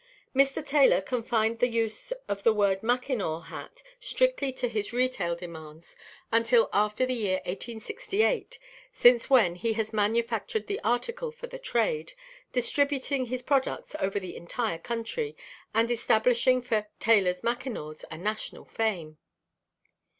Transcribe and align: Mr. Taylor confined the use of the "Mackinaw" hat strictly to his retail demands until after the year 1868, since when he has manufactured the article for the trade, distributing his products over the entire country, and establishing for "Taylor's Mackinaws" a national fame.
Mr. 0.35 0.65
Taylor 0.65 0.99
confined 0.99 1.59
the 1.59 1.67
use 1.67 2.11
of 2.27 2.41
the 2.41 2.55
"Mackinaw" 2.81 3.41
hat 3.41 3.83
strictly 3.99 4.51
to 4.53 4.67
his 4.67 4.91
retail 4.91 5.35
demands 5.35 5.95
until 6.31 6.71
after 6.73 7.05
the 7.05 7.13
year 7.13 7.35
1868, 7.45 8.57
since 8.95 9.29
when 9.29 9.53
he 9.53 9.73
has 9.73 9.93
manufactured 9.93 10.65
the 10.65 10.79
article 10.83 11.31
for 11.31 11.45
the 11.45 11.59
trade, 11.59 12.13
distributing 12.51 13.27
his 13.27 13.43
products 13.43 13.95
over 13.99 14.19
the 14.19 14.35
entire 14.35 14.79
country, 14.79 15.35
and 15.71 15.91
establishing 15.91 16.63
for 16.63 16.87
"Taylor's 16.99 17.43
Mackinaws" 17.43 18.03
a 18.09 18.17
national 18.17 18.65
fame. 18.65 19.19